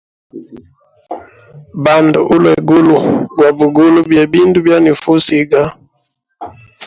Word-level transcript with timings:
Banda 1.83 2.19
ulwegulu 2.33 2.95
gwa 3.35 3.49
bugule 3.57 3.99
bebindu 4.11 4.57
byanifa 4.65 5.07
usiga. 5.17 5.61